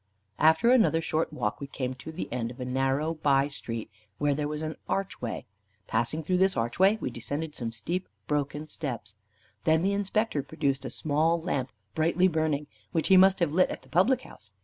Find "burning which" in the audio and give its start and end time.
12.27-13.09